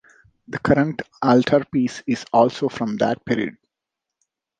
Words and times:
The 0.47 0.57
current 0.57 1.03
altarpiece 1.21 2.01
is 2.07 2.25
also 2.33 2.69
from 2.69 2.97
that 2.97 3.23
period. 3.23 3.55